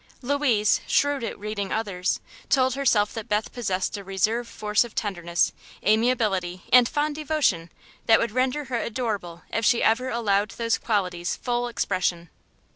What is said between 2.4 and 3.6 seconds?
told herself that Beth